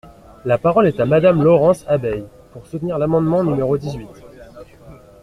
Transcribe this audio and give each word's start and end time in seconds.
La 0.45 0.57
parole 0.57 0.87
est 0.87 0.99
à 0.99 1.05
Madame 1.05 1.43
Laurence 1.43 1.85
Abeille, 1.87 2.25
pour 2.53 2.65
soutenir 2.65 2.97
l’amendement 2.97 3.43
numéro 3.43 3.77
dix-huit. 3.77 4.09